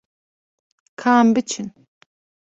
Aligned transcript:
Ka 0.99 1.11
em 1.21 1.29
biçin. 1.35 1.67